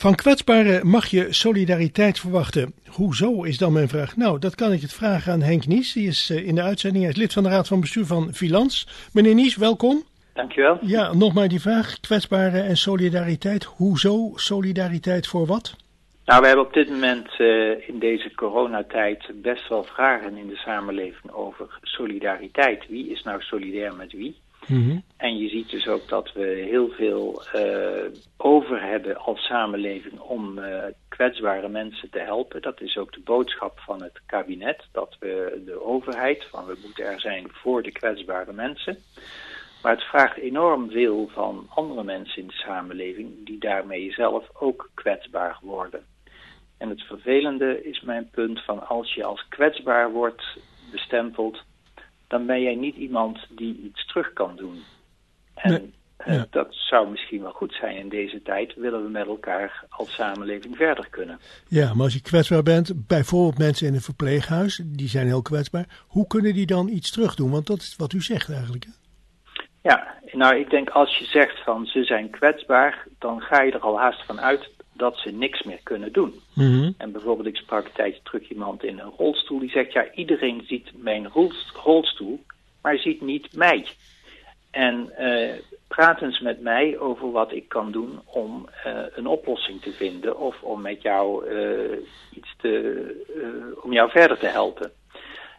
Van 0.00 0.14
kwetsbaren 0.14 0.86
mag 0.86 1.06
je 1.06 1.32
solidariteit 1.32 2.20
verwachten. 2.20 2.72
Hoezo 2.86 3.42
is 3.42 3.58
dan 3.58 3.72
mijn 3.72 3.88
vraag? 3.88 4.16
Nou, 4.16 4.38
dat 4.38 4.54
kan 4.54 4.72
ik 4.72 4.80
het 4.80 4.92
vragen 4.92 5.32
aan 5.32 5.42
Henk 5.42 5.66
Nies. 5.66 5.92
Die 5.92 6.08
is 6.08 6.30
eh, 6.30 6.46
in 6.46 6.54
de 6.54 6.62
uitzending. 6.62 7.04
Hij 7.04 7.12
is 7.12 7.18
lid 7.18 7.32
van 7.32 7.42
de 7.42 7.48
Raad 7.48 7.68
van 7.68 7.80
Bestuur 7.80 8.04
van 8.04 8.32
Filans. 8.32 8.88
Meneer 9.12 9.34
Nies, 9.34 9.56
welkom. 9.56 10.02
Dankjewel. 10.34 10.78
Ja, 10.80 11.12
nog 11.12 11.34
maar 11.34 11.48
die 11.48 11.60
vraag. 11.60 12.00
Kwetsbaren 12.00 12.64
en 12.64 12.76
solidariteit. 12.76 13.64
Hoezo 13.64 14.32
solidariteit 14.34 15.26
voor 15.26 15.46
wat? 15.46 15.76
Nou, 16.24 16.40
we 16.40 16.46
hebben 16.46 16.66
op 16.66 16.72
dit 16.72 16.88
moment 16.88 17.28
uh, 17.38 17.88
in 17.88 17.98
deze 17.98 18.34
coronatijd 18.34 19.30
best 19.34 19.68
wel 19.68 19.84
vragen 19.84 20.36
in 20.36 20.48
de 20.48 20.56
samenleving 20.56 21.32
over 21.32 21.78
solidariteit. 21.82 22.88
Wie 22.88 23.10
is 23.10 23.22
nou 23.22 23.42
solidair 23.42 23.94
met 23.94 24.12
wie? 24.12 24.36
Mm 24.68 25.02
En 25.16 25.38
je 25.38 25.48
ziet 25.48 25.70
dus 25.70 25.88
ook 25.88 26.08
dat 26.08 26.32
we 26.32 26.66
heel 26.70 26.88
veel 26.88 27.42
uh, 27.54 28.04
over 28.36 28.82
hebben 28.82 29.16
als 29.16 29.46
samenleving 29.46 30.20
om 30.20 30.58
uh, 30.58 30.84
kwetsbare 31.08 31.68
mensen 31.68 32.10
te 32.10 32.18
helpen. 32.18 32.62
Dat 32.62 32.80
is 32.80 32.96
ook 32.96 33.12
de 33.12 33.20
boodschap 33.24 33.78
van 33.78 34.02
het 34.02 34.20
kabinet, 34.26 34.84
dat 34.92 35.16
we 35.20 35.62
de 35.64 35.84
overheid, 35.84 36.44
van 36.50 36.66
we 36.66 36.78
moeten 36.82 37.04
er 37.04 37.20
zijn 37.20 37.46
voor 37.52 37.82
de 37.82 37.92
kwetsbare 37.92 38.52
mensen. 38.52 38.98
Maar 39.82 39.92
het 39.92 40.04
vraagt 40.04 40.36
enorm 40.36 40.90
veel 40.90 41.30
van 41.32 41.66
andere 41.68 42.04
mensen 42.04 42.42
in 42.42 42.48
de 42.48 42.54
samenleving 42.54 43.46
die 43.46 43.58
daarmee 43.58 44.12
zelf 44.12 44.48
ook 44.52 44.90
kwetsbaar 44.94 45.58
worden. 45.62 46.04
En 46.78 46.88
het 46.88 47.02
vervelende 47.02 47.82
is 47.84 48.00
mijn 48.00 48.28
punt 48.30 48.64
van 48.64 48.88
als 48.88 49.14
je 49.14 49.24
als 49.24 49.46
kwetsbaar 49.48 50.10
wordt 50.10 50.42
bestempeld, 50.90 51.62
dan 52.28 52.46
ben 52.46 52.62
jij 52.62 52.74
niet 52.74 52.96
iemand 52.96 53.46
die 53.50 53.80
iets 53.82 54.06
terug 54.06 54.32
kan 54.32 54.56
doen. 54.56 54.82
En 55.54 55.70
nee, 55.70 56.36
ja. 56.36 56.46
dat 56.50 56.66
zou 56.70 57.10
misschien 57.10 57.42
wel 57.42 57.52
goed 57.52 57.74
zijn 57.74 57.96
in 57.96 58.08
deze 58.08 58.42
tijd, 58.42 58.74
willen 58.74 59.02
we 59.02 59.08
met 59.08 59.26
elkaar 59.26 59.84
als 59.88 60.14
samenleving 60.14 60.76
verder 60.76 61.08
kunnen. 61.10 61.38
Ja, 61.68 61.94
maar 61.94 62.04
als 62.04 62.14
je 62.14 62.22
kwetsbaar 62.22 62.62
bent, 62.62 63.06
bijvoorbeeld 63.06 63.58
mensen 63.58 63.86
in 63.86 63.94
een 63.94 64.00
verpleeghuis, 64.00 64.82
die 64.84 65.08
zijn 65.08 65.26
heel 65.26 65.42
kwetsbaar, 65.42 66.04
hoe 66.06 66.26
kunnen 66.26 66.54
die 66.54 66.66
dan 66.66 66.88
iets 66.88 67.10
terug 67.10 67.34
doen? 67.34 67.50
Want 67.50 67.66
dat 67.66 67.78
is 67.78 67.96
wat 67.96 68.12
u 68.12 68.20
zegt 68.20 68.50
eigenlijk. 68.50 68.84
Hè? 68.84 68.90
Ja, 69.82 70.14
nou 70.32 70.56
ik 70.56 70.70
denk 70.70 70.88
als 70.88 71.18
je 71.18 71.24
zegt 71.24 71.62
van 71.64 71.86
ze 71.86 72.04
zijn 72.04 72.30
kwetsbaar, 72.30 73.06
dan 73.18 73.40
ga 73.40 73.62
je 73.62 73.72
er 73.72 73.80
al 73.80 73.98
haast 73.98 74.24
van 74.26 74.40
uit 74.40 74.70
dat 74.98 75.16
ze 75.16 75.30
niks 75.30 75.62
meer 75.62 75.80
kunnen 75.82 76.12
doen. 76.12 76.40
Mm 76.54 76.70
-hmm. 76.70 76.94
En 76.98 77.12
bijvoorbeeld, 77.12 77.48
ik 77.48 77.56
sprak 77.56 77.84
een 77.84 77.92
tijdje 77.92 78.20
terug 78.22 78.48
iemand 78.48 78.84
in 78.84 78.98
een 78.98 79.12
rolstoel 79.16 79.58
die 79.58 79.70
zegt, 79.70 79.92
ja, 79.92 80.12
iedereen 80.12 80.62
ziet 80.66 80.90
mijn 80.94 81.28
rolstoel, 81.84 82.44
maar 82.82 82.98
ziet 82.98 83.20
niet 83.20 83.56
mij. 83.56 83.86
En 84.70 85.12
uh, 85.18 85.52
praat 85.88 86.22
eens 86.22 86.40
met 86.40 86.60
mij 86.60 86.98
over 86.98 87.30
wat 87.30 87.52
ik 87.52 87.68
kan 87.68 87.92
doen 87.92 88.20
om 88.24 88.68
uh, 88.86 89.02
een 89.14 89.26
oplossing 89.26 89.82
te 89.82 89.92
vinden 89.92 90.38
of 90.38 90.62
om 90.62 90.80
met 90.80 91.02
jou 91.02 91.50
uh, 91.50 91.98
iets 92.34 92.54
te, 92.56 93.76
om 93.82 93.92
jou 93.92 94.10
verder 94.10 94.38
te 94.38 94.46
helpen. 94.46 94.90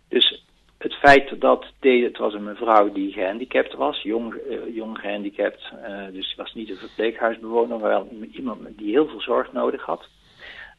Dus 0.08 0.44
het 0.80 0.94
feit 0.94 1.42
dat 1.42 1.66
deze, 1.80 2.06
het 2.06 2.18
was 2.18 2.34
een 2.34 2.44
mevrouw 2.44 2.92
die 2.92 3.12
gehandicapt 3.12 3.74
was, 3.74 4.02
jong, 4.02 4.34
uh, 4.34 4.76
jong 4.76 4.98
gehandicapt, 4.98 5.62
uh, 5.74 6.04
dus 6.12 6.28
die 6.28 6.36
was 6.36 6.54
niet 6.54 6.70
een 6.70 6.76
verpleeghuisbewoner, 6.76 7.80
maar 7.80 7.90
wel 7.90 8.08
iemand 8.32 8.60
die 8.78 8.92
heel 8.92 9.08
veel 9.08 9.22
zorg 9.22 9.54
nodig 9.54 9.82
had. 9.82 10.08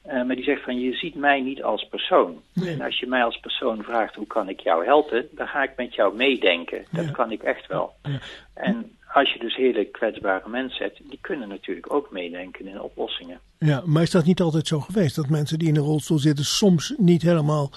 Uh, 0.06 0.12
maar 0.12 0.37
die 0.37 0.45
zegt 0.45 0.62
van, 0.62 0.81
je 0.81 0.95
ziet 0.95 1.15
mij 1.15 1.41
niet 1.41 1.62
als 1.62 1.89
persoon. 1.91 2.41
Nee. 2.53 2.75
En 2.75 2.81
als 2.81 2.98
je 2.98 3.06
mij 3.06 3.25
als 3.25 3.41
persoon 3.41 3.83
vraagt, 3.83 4.15
hoe 4.15 4.27
kan 4.27 4.48
ik 4.48 4.61
jou 4.61 4.84
helpen, 4.84 5.28
dan 5.33 5.47
ga 5.47 5.62
ik 5.62 5.73
met 5.77 5.95
jou 5.95 6.17
meedenken. 6.17 6.84
Dat 6.91 7.05
ja. 7.05 7.11
kan 7.11 7.31
ik 7.31 7.43
echt 7.43 7.67
wel. 7.67 7.93
Ja. 8.03 8.19
En 8.55 8.97
als 9.12 9.33
je 9.33 9.39
dus 9.39 9.56
hele 9.56 9.84
kwetsbare 9.84 10.48
mensen 10.48 10.84
hebt, 10.84 11.01
die 11.09 11.19
kunnen 11.21 11.48
natuurlijk 11.48 11.93
ook 11.93 12.11
meedenken 12.11 12.67
in 12.67 12.81
oplossingen. 12.81 13.41
Ja, 13.59 13.83
maar 13.84 14.03
is 14.03 14.11
dat 14.11 14.25
niet 14.25 14.41
altijd 14.41 14.67
zo 14.67 14.81
geweest? 14.81 15.17
Dat 15.17 15.28
mensen 15.28 15.59
die 15.59 15.69
in 15.69 15.77
een 15.77 15.83
rolstoel 15.83 16.19
zitten 16.19 16.45
soms 16.45 16.95
niet 16.97 17.23
helemaal 17.23 17.71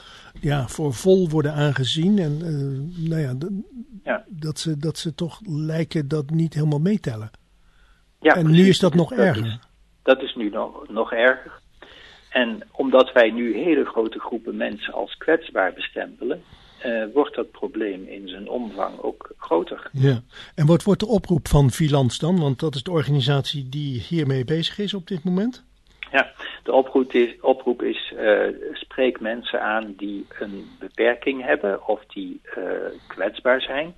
ja, 0.44 0.68
voor 0.68 0.94
vol 0.94 1.30
worden 1.30 1.54
aangezien. 1.54 2.20
En 2.20 2.40
uh, 2.42 3.10
nou 3.10 3.22
ja, 3.22 3.36
ja, 4.04 4.26
Dat, 4.28 4.60
ze, 4.60 4.78
dat 4.78 4.98
ze 4.98 5.16
toch 5.16 5.40
lijken 5.46 6.08
dat 6.08 6.30
niet 6.30 6.54
helemaal 6.54 6.80
meetellen. 6.80 7.32
Ja, 8.20 8.36
en 8.36 8.44
precies. 8.44 8.62
nu 8.62 8.70
is 8.70 8.80
dat 8.80 8.94
nog 8.94 9.10
dat 9.10 9.20
erger. 9.20 9.46
Is, 9.46 9.60
dat 10.04 10.22
is 10.22 10.36
nu 10.36 10.50
nog, 10.50 10.90
nog 10.90 11.12
erger. 11.12 11.62
En 12.30 12.64
omdat 12.72 13.12
wij 13.12 13.32
nu 13.32 13.58
hele 13.58 13.86
grote 13.86 14.20
groepen 14.20 14.58
mensen 14.58 14.94
als 14.94 15.18
kwetsbaar 15.18 15.74
bestempelen, 15.74 16.42
uh, 16.86 17.04
wordt 17.14 17.36
dat 17.36 17.52
probleem 17.52 18.08
in 18.08 18.28
zijn 18.28 18.50
omvang 18.50 19.00
ook 19.00 19.34
groter. 19.38 19.90
Ja, 19.92 20.22
en 20.56 20.66
wat 20.66 20.84
wordt 20.84 21.00
de 21.00 21.08
oproep 21.08 21.48
van 21.48 21.72
Filans 21.72 22.20
dan? 22.20 22.40
Want 22.40 22.60
dat 22.60 22.76
is 22.76 22.84
de 22.84 22.92
organisatie 22.92 23.70
die 23.70 24.00
hiermee 24.00 24.46
bezig 24.46 24.78
is 24.78 24.94
op 24.94 25.08
dit 25.08 25.24
moment. 25.24 25.64
Ja, 26.14 26.32
de 26.64 26.72
oproep 26.72 27.12
is, 27.12 27.36
oproep 27.42 27.82
is 27.82 28.14
uh, 28.20 28.48
spreek 28.74 29.20
mensen 29.20 29.62
aan 29.62 29.94
die 29.98 30.26
een 30.40 30.68
beperking 30.80 31.46
hebben 31.46 31.88
of 31.88 32.06
die 32.06 32.42
uh, 32.58 32.64
kwetsbaar 33.08 33.62
zijn. 33.62 33.94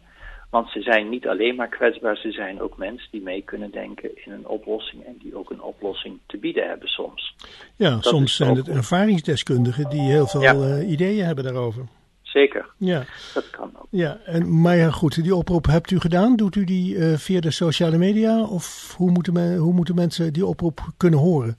Want 0.50 0.70
ze 0.70 0.82
zijn 0.82 1.10
niet 1.10 1.28
alleen 1.28 1.56
maar 1.56 1.68
kwetsbaar, 1.68 2.18
ze 2.18 2.32
zijn 2.32 2.62
ook 2.62 2.78
mensen 2.78 3.08
die 3.12 3.22
mee 3.22 3.42
kunnen 3.42 3.72
denken 3.72 4.26
in 4.26 4.32
een 4.32 4.48
oplossing 4.48 5.06
en 5.06 5.18
die 5.20 5.36
ook 5.36 5.50
een 5.50 5.62
oplossing 5.62 6.20
te 6.26 6.38
bieden 6.38 6.68
hebben 6.68 6.88
soms. 6.88 7.36
Ja, 7.76 7.90
dat 7.90 8.06
soms 8.06 8.36
zijn 8.36 8.56
het 8.56 8.70
ervaringsdeskundigen 8.70 9.90
die 9.90 10.02
heel 10.02 10.28
veel 10.28 10.42
ja. 10.42 10.54
uh, 10.54 10.90
ideeën 10.90 11.26
hebben 11.26 11.44
daarover. 11.44 11.86
Zeker, 12.22 12.66
ja. 12.78 13.04
dat 13.34 13.50
kan 13.50 13.72
ook. 13.78 13.88
Ja, 13.90 14.18
en, 14.26 14.62
maar 14.62 14.76
ja, 14.76 14.90
goed, 14.90 15.24
die 15.24 15.36
oproep 15.36 15.66
hebt 15.66 15.92
u 15.92 16.00
gedaan. 16.00 16.36
Doet 16.36 16.56
u 16.56 16.64
die 16.64 16.96
uh, 16.96 17.14
via 17.14 17.40
de 17.40 17.52
sociale 17.52 17.98
media 17.98 18.44
of 18.44 18.94
hoe 18.98 19.12
moeten, 19.12 19.34
men, 19.34 19.58
hoe 19.58 19.74
moeten 19.74 19.96
mensen 19.96 20.34
die 20.34 20.46
oproep 20.46 20.80
kunnen 20.98 21.20
horen? 21.20 21.56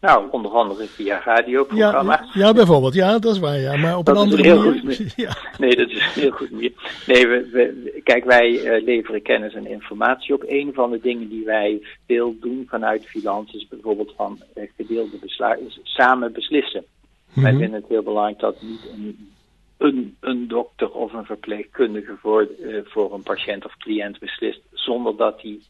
Nou, 0.00 0.30
onder 0.30 0.50
andere 0.50 0.86
via 0.86 1.20
radioprogramma's. 1.24 2.34
Ja, 2.34 2.46
ja, 2.46 2.52
bijvoorbeeld. 2.52 2.94
Ja, 2.94 3.18
dat 3.18 3.32
is 3.32 3.38
waar. 3.38 3.58
Ja. 3.58 3.76
Maar 3.76 3.96
op 3.96 4.04
dat 4.04 4.16
een 4.16 4.22
andere 4.22 4.42
is 4.42 4.48
heel 4.48 4.62
manier. 4.62 4.82
Goed 4.82 5.12
ja. 5.26 5.36
Nee, 5.58 5.76
dat 5.76 5.90
is 5.90 5.96
een 5.96 6.20
heel 6.20 6.30
goed 6.30 6.50
manier. 6.50 6.72
Nee, 7.06 7.26
we, 7.26 7.48
we, 7.52 8.00
kijk, 8.04 8.24
wij 8.24 8.50
uh, 8.50 8.84
leveren 8.84 9.22
kennis 9.22 9.54
en 9.54 9.66
informatie 9.66 10.34
op. 10.34 10.44
Een 10.46 10.72
van 10.74 10.90
de 10.90 11.00
dingen 11.00 11.28
die 11.28 11.44
wij 11.44 11.82
veel 12.06 12.36
doen 12.40 12.66
vanuit 12.68 13.06
Filans 13.06 13.54
is 13.54 13.68
bijvoorbeeld 13.68 14.12
van 14.16 14.38
uh, 14.54 14.64
gedeelde 14.76 15.16
besluiten, 15.20 15.72
samen 15.82 16.32
beslissen. 16.32 16.84
Mm-hmm. 17.28 17.42
Wij 17.42 17.52
vinden 17.52 17.80
het 17.80 17.88
heel 17.88 18.02
belangrijk 18.02 18.38
dat 18.38 18.62
niet 18.62 18.90
een, 18.92 19.30
een, 19.76 20.16
een 20.20 20.48
dokter 20.48 20.90
of 20.90 21.12
een 21.12 21.24
verpleegkundige 21.24 22.16
voor, 22.20 22.48
uh, 22.60 22.80
voor 22.84 23.14
een 23.14 23.22
patiënt 23.22 23.64
of 23.64 23.76
cliënt 23.76 24.18
beslist 24.18 24.60
zonder 24.72 25.16
dat 25.16 25.40
die 25.40 25.62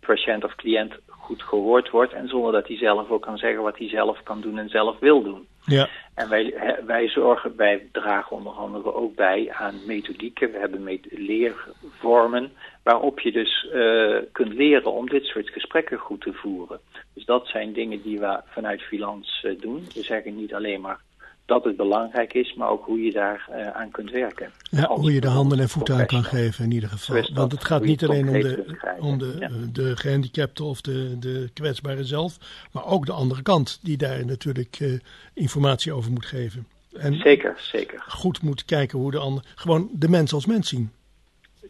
patiënt 0.00 0.44
of 0.44 0.54
cliënt 0.54 0.94
goed 1.28 1.42
gehoord 1.42 1.90
wordt 1.90 2.12
en 2.12 2.28
zonder 2.28 2.52
dat 2.52 2.68
hij 2.68 2.76
zelf 2.76 3.10
ook 3.10 3.22
kan 3.22 3.38
zeggen 3.38 3.62
wat 3.62 3.78
hij 3.78 3.88
zelf 3.88 4.22
kan 4.22 4.40
doen 4.40 4.58
en 4.58 4.68
zelf 4.68 4.98
wil 4.98 5.22
doen. 5.22 5.46
Ja. 5.64 5.88
En 6.14 6.28
wij, 6.28 6.54
wij 6.86 7.08
zorgen, 7.08 7.56
wij 7.56 7.88
dragen 7.92 8.36
onder 8.36 8.52
andere 8.52 8.94
ook 8.94 9.14
bij 9.14 9.52
aan 9.52 9.74
methodieken. 9.86 10.52
We 10.52 10.58
hebben 10.58 10.82
met 10.82 11.06
leervormen 11.10 12.52
waarop 12.82 13.20
je 13.20 13.32
dus 13.32 13.68
uh, 13.74 14.16
kunt 14.32 14.52
leren 14.54 14.92
om 14.92 15.08
dit 15.08 15.24
soort 15.24 15.50
gesprekken 15.50 15.98
goed 15.98 16.20
te 16.20 16.32
voeren. 16.32 16.80
Dus 17.14 17.24
dat 17.24 17.46
zijn 17.46 17.72
dingen 17.72 18.02
die 18.02 18.18
we 18.18 18.40
vanuit 18.46 18.82
Filans 18.82 19.42
uh, 19.46 19.60
doen. 19.60 19.86
We 19.94 20.02
zeggen 20.02 20.36
niet 20.36 20.54
alleen 20.54 20.80
maar 20.80 21.00
dat 21.48 21.64
het 21.64 21.76
belangrijk 21.76 22.34
is, 22.34 22.54
maar 22.54 22.68
ook 22.68 22.84
hoe 22.84 23.00
je 23.00 23.12
daar 23.12 23.48
uh, 23.50 23.66
aan 23.66 23.90
kunt 23.90 24.10
werken. 24.10 24.50
Ja, 24.62 24.86
hoe 24.86 25.12
je 25.12 25.20
de 25.20 25.28
handen 25.28 25.58
en 25.58 25.68
voeten 25.68 25.96
aan 25.96 26.06
kan 26.06 26.24
geven 26.24 26.64
in 26.64 26.70
ieder 26.70 26.88
geval. 26.88 27.22
Want 27.34 27.52
het 27.52 27.64
gaat 27.64 27.84
niet 27.84 28.04
alleen 28.04 28.28
om 28.28 28.40
de, 28.40 28.76
om 28.98 29.18
de, 29.18 29.36
ja. 29.38 29.48
de 29.72 29.96
gehandicapten 29.96 30.64
of 30.64 30.80
de, 30.80 31.18
de 31.18 31.50
kwetsbaren 31.54 32.04
zelf, 32.04 32.36
maar 32.72 32.86
ook 32.86 33.06
de 33.06 33.12
andere 33.12 33.42
kant 33.42 33.78
die 33.82 33.96
daar 33.96 34.24
natuurlijk 34.24 34.80
uh, 34.80 34.98
informatie 35.34 35.92
over 35.92 36.10
moet 36.10 36.26
geven. 36.26 36.66
En 36.92 37.14
zeker, 37.14 37.54
zeker. 37.60 38.04
Goed 38.08 38.42
moet 38.42 38.64
kijken 38.64 38.98
hoe 38.98 39.10
de 39.10 39.18
ander, 39.18 39.44
gewoon 39.54 39.88
de 39.92 40.08
mens 40.08 40.32
als 40.32 40.46
mens 40.46 40.68
zien. 40.68 40.92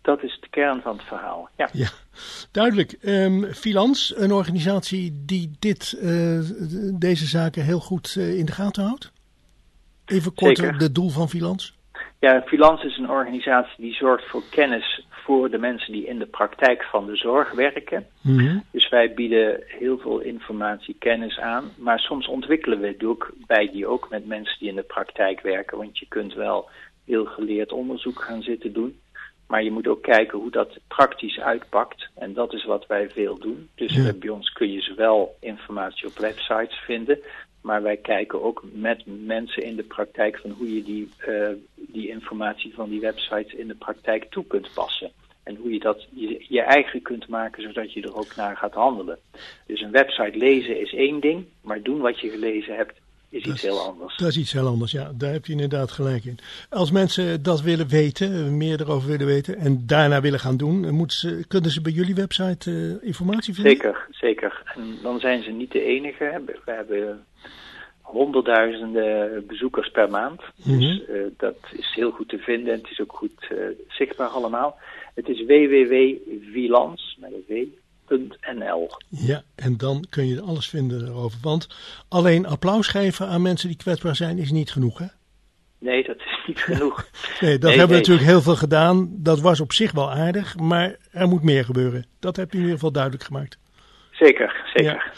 Dat 0.03 0.23
is 0.23 0.39
de 0.41 0.49
kern 0.51 0.81
van 0.81 0.97
het 0.97 1.07
verhaal. 1.07 1.49
Ja, 1.57 1.69
ja 1.73 1.89
duidelijk. 2.51 2.97
Um, 3.03 3.45
Filans, 3.45 4.13
een 4.17 4.33
organisatie 4.33 5.23
die 5.25 5.51
dit, 5.59 5.99
uh, 6.03 6.41
deze 6.95 7.27
zaken 7.27 7.65
heel 7.65 7.81
goed 7.81 8.17
in 8.17 8.47
de 8.47 8.53
gaten 8.53 8.85
houdt? 8.85 9.13
Even 10.09 10.35
kort 10.35 10.59
het 10.59 10.95
doel 10.95 11.09
van 11.09 11.29
Filans. 11.29 11.77
Ja, 12.21 12.43
Filans 12.47 12.83
is 12.83 12.97
een 12.97 13.11
organisatie 13.11 13.83
die 13.83 13.95
zorgt 13.95 14.29
voor 14.29 14.43
kennis 14.51 15.07
voor 15.29 15.51
de 15.51 15.59
mensen 15.59 15.93
die 15.93 16.07
in 16.07 16.19
de 16.19 16.27
praktijk 16.27 16.83
van 16.83 17.07
de 17.07 17.17
zorg 17.17 17.53
werken. 17.53 18.07
Mm-hmm. 18.21 18.65
Dus 18.71 18.89
wij 18.89 19.15
bieden 19.15 19.63
heel 19.67 19.99
veel 19.99 20.21
informatie, 20.21 20.97
kennis 20.99 21.39
aan. 21.39 21.71
Maar 21.77 21.99
soms 21.99 22.27
ontwikkelen 22.27 22.81
we 22.81 22.87
het 22.87 23.05
ook 23.05 23.33
bij 23.47 23.71
die 23.73 23.87
ook 23.87 24.07
met 24.11 24.27
mensen 24.27 24.59
die 24.59 24.69
in 24.69 24.75
de 24.75 24.83
praktijk 24.83 25.41
werken. 25.41 25.79
Want 25.79 25.99
je 25.99 26.07
kunt 26.09 26.35
wel 26.35 26.69
heel 27.05 27.25
geleerd 27.25 27.73
onderzoek 27.73 28.23
gaan 28.23 28.43
zitten 28.43 28.73
doen. 28.73 29.01
Maar 29.47 29.63
je 29.63 29.71
moet 29.71 29.87
ook 29.87 30.03
kijken 30.03 30.39
hoe 30.39 30.51
dat 30.51 30.79
praktisch 30.87 31.41
uitpakt. 31.41 32.09
En 32.15 32.33
dat 32.33 32.53
is 32.53 32.65
wat 32.65 32.87
wij 32.87 33.11
veel 33.11 33.39
doen. 33.39 33.69
Dus 33.75 33.95
ja. 33.95 34.13
bij 34.13 34.29
ons 34.29 34.53
kun 34.53 34.73
je 34.73 34.81
zowel 34.81 35.37
informatie 35.41 36.07
op 36.07 36.19
websites 36.19 36.77
vinden. 36.85 37.19
Maar 37.69 37.83
wij 37.83 37.97
kijken 37.97 38.43
ook 38.43 38.63
met 38.73 39.03
mensen 39.07 39.63
in 39.63 39.77
de 39.77 39.83
praktijk 39.83 40.39
van 40.39 40.51
hoe 40.51 40.75
je 40.75 40.83
die, 40.83 41.09
uh, 41.29 41.49
die 41.75 42.09
informatie 42.09 42.75
van 42.75 42.89
die 42.89 43.01
websites 43.01 43.53
in 43.53 43.69
de 43.69 43.75
praktijk 43.75 44.25
toe 44.31 44.47
kunt 44.47 44.71
passen. 44.75 45.11
En 45.43 45.57
hoe 45.57 45.73
je 45.73 45.79
dat 45.79 46.07
je, 46.11 46.45
je, 46.49 46.63
eigen 46.63 47.03
kunt 47.03 47.29
maken, 47.29 47.63
zodat 47.63 47.93
je 47.93 48.03
er 48.03 48.17
ook 48.17 48.37
naar 48.37 48.57
gaat 48.57 48.75
handelen. 48.75 49.19
Dus 49.67 49.81
een 49.81 49.91
website 49.91 50.39
lezen 50.39 50.81
is 50.81 50.95
één 50.95 51.21
ding, 51.21 51.45
maar 51.63 51.83
doen 51.83 52.01
wat 52.01 52.21
je 52.21 52.29
gelezen 52.29 52.77
hebt 52.77 53.01
is 53.31 53.45
iets 53.45 53.63
heel 53.63 53.81
anders. 53.81 54.17
Dat 54.17 54.29
is 54.29 54.39
iets 54.39 54.53
heel 54.53 54.67
anders, 54.67 54.93
ja. 54.93 55.13
Daar 55.15 55.33
heb 55.33 55.47
je 55.47 55.53
inderdaad 55.53 55.91
gelijk 55.91 56.25
in. 56.25 56.39
Als 56.71 56.91
mensen 56.91 57.43
dat 57.43 57.61
willen 57.61 57.89
weten, 57.89 58.57
meer 58.57 58.81
erover 58.81 59.09
willen 59.09 59.27
weten 59.27 59.57
en 59.57 59.87
daarna 59.87 60.21
willen 60.21 60.41
gaan 60.41 60.57
doen, 60.57 60.91
moeten 60.95 61.17
ze, 61.17 61.45
kunnen 61.49 61.71
ze 61.71 61.81
bij 61.81 61.93
jullie 61.93 62.15
website 62.15 62.71
uh, 62.71 63.09
informatie 63.09 63.55
vinden? 63.55 63.73
Zeker, 63.73 64.07
zeker. 64.11 64.63
En 64.75 64.99
dan 65.03 65.21
zijn 65.21 65.43
ze 65.43 65.51
niet 65.51 65.73
de 65.73 65.83
enige. 65.83 66.43
We 66.47 66.73
hebben 66.73 67.25
honderdduizenden 68.01 69.47
bezoekers 69.47 69.91
per 69.91 70.11
maand. 70.11 70.43
Dus 70.65 71.03
uh, 71.09 71.23
dat 71.37 71.57
is 71.73 71.93
heel 71.95 72.11
goed 72.11 72.29
te 72.29 72.39
vinden 72.39 72.73
en 72.73 72.81
het 72.81 72.91
is 72.91 73.01
ook 73.01 73.13
goed 73.13 73.49
uh, 73.53 73.59
zichtbaar 73.89 74.29
allemaal. 74.29 74.79
Het 75.15 75.29
is 75.29 75.45
www.vilans, 75.45 77.17
met 77.21 77.33
een 77.33 77.45
V, 77.49 77.67
ja, 79.09 79.43
en 79.55 79.77
dan 79.77 80.05
kun 80.11 80.27
je 80.27 80.41
alles 80.41 80.69
vinden 80.69 81.07
erover. 81.07 81.39
Want 81.43 81.69
alleen 82.09 82.47
applaus 82.47 82.87
geven 82.87 83.27
aan 83.27 83.43
mensen 83.43 83.69
die 83.69 83.77
kwetsbaar 83.77 84.17
zijn 84.17 84.39
is 84.39 84.51
niet 84.51 84.71
genoeg, 84.71 84.99
hè? 84.99 85.07
Nee, 85.79 86.05
dat 86.05 86.17
is 86.17 86.43
niet 86.47 86.61
genoeg. 86.61 87.07
nee, 87.41 87.59
dat 87.59 87.71
hebben 87.71 87.89
we 87.89 87.95
natuurlijk 87.95 88.27
heel 88.27 88.43
veel 88.43 88.57
gedaan. 88.57 89.09
Dat 89.11 89.41
was 89.41 89.61
op 89.61 89.73
zich 89.73 89.93
wel 89.93 90.11
aardig, 90.11 90.57
maar 90.57 90.97
er 91.11 91.29
moet 91.29 91.43
meer 91.43 91.65
gebeuren. 91.65 92.07
Dat 92.21 92.37
heb 92.37 92.47
je 92.51 92.57
in 92.57 92.63
ieder 92.63 92.75
geval 92.75 92.93
duidelijk 92.93 93.25
gemaakt. 93.25 93.59
Zeker, 94.11 94.57
zeker. 94.75 94.93
Ja. 94.93 95.13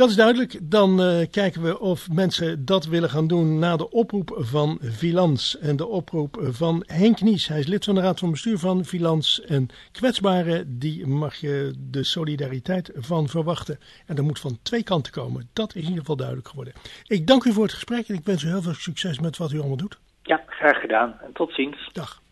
Dat 0.00 0.08
is 0.08 0.16
duidelijk. 0.16 0.58
Dan 0.62 1.00
uh, 1.00 1.26
kijken 1.30 1.62
we 1.62 1.80
of 1.80 2.10
mensen 2.12 2.64
dat 2.64 2.84
willen 2.84 3.10
gaan 3.10 3.26
doen 3.26 3.58
na 3.58 3.76
de 3.76 3.90
oproep 3.90 4.36
van 4.36 4.78
Vilans 4.82 5.58
en 5.58 5.76
de 5.76 5.86
oproep 5.86 6.36
van 6.40 6.82
Henk 6.86 7.20
Nies. 7.20 7.48
Hij 7.48 7.58
is 7.58 7.66
lid 7.66 7.84
van 7.84 7.94
de 7.94 8.00
Raad 8.00 8.18
van 8.18 8.30
Bestuur 8.30 8.58
van 8.58 8.84
Vilans. 8.84 9.44
En 9.44 9.68
kwetsbaren, 9.92 10.78
die 10.78 11.06
mag 11.06 11.34
je 11.34 11.72
de 11.90 12.04
solidariteit 12.04 12.92
van 12.94 13.28
verwachten. 13.28 13.78
En 14.06 14.14
dat 14.14 14.24
moet 14.24 14.40
van 14.40 14.58
twee 14.62 14.82
kanten 14.82 15.12
komen. 15.12 15.48
Dat 15.52 15.68
is 15.68 15.74
in 15.74 15.82
ieder 15.82 15.98
geval 15.98 16.16
duidelijk 16.16 16.48
geworden. 16.48 16.74
Ik 17.06 17.26
dank 17.26 17.44
u 17.44 17.52
voor 17.52 17.62
het 17.62 17.72
gesprek 17.72 18.08
en 18.08 18.14
ik 18.14 18.24
wens 18.24 18.42
u 18.42 18.48
heel 18.48 18.62
veel 18.62 18.74
succes 18.74 19.18
met 19.18 19.36
wat 19.36 19.52
u 19.52 19.58
allemaal 19.58 19.76
doet. 19.76 19.98
Ja, 20.22 20.42
graag 20.46 20.80
gedaan. 20.80 21.18
En 21.24 21.32
tot 21.32 21.54
ziens. 21.54 21.90
Dag. 21.92 22.22